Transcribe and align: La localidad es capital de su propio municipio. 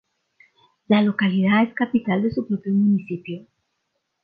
La 0.87 1.03
localidad 1.03 1.61
es 1.61 1.75
capital 1.75 2.23
de 2.23 2.31
su 2.31 2.47
propio 2.47 2.73
municipio. 2.73 3.45